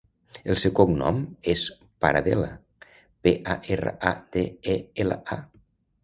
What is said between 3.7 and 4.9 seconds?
erra, a, de, e,